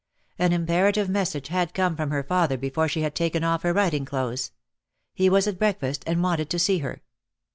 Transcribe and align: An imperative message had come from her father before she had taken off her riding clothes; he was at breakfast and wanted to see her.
An 0.39 0.51
imperative 0.51 1.09
message 1.09 1.49
had 1.49 1.75
come 1.75 1.95
from 1.95 2.09
her 2.09 2.23
father 2.23 2.57
before 2.57 2.87
she 2.87 3.01
had 3.03 3.13
taken 3.13 3.43
off 3.43 3.61
her 3.61 3.71
riding 3.71 4.03
clothes; 4.03 4.51
he 5.13 5.29
was 5.29 5.45
at 5.45 5.59
breakfast 5.59 6.03
and 6.07 6.23
wanted 6.23 6.49
to 6.49 6.57
see 6.57 6.79
her. 6.79 7.03